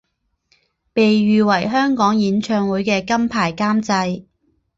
[0.93, 4.25] 被誉为香港演唱会的金牌监制。